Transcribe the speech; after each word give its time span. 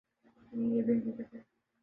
لیکن 0.25 0.73
یہ 0.73 0.81
بھی 0.81 0.97
حقیقت 0.99 1.33
ہے۔ 1.33 1.41